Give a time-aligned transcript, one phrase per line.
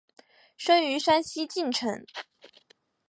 [0.57, 2.03] 生于山西晋城。